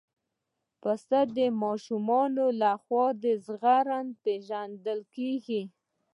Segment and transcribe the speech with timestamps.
[0.81, 3.05] پسه د ماشومانو لخوا
[3.45, 5.61] زغرده پېژندل کېږي.